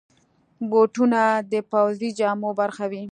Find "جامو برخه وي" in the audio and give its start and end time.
2.19-3.03